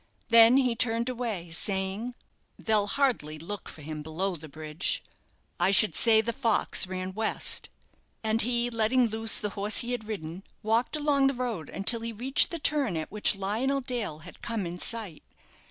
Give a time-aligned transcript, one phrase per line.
[0.29, 2.15] Then he turned away, saying,
[2.57, 5.03] "They'll hardly look for him below the bridge
[5.59, 7.69] I should say the fox ran west;"
[8.23, 12.11] and he letting loose the horse he had ridden, walked along the road until he
[12.11, 15.21] reached the turn at which Lionel Dale had come in sight.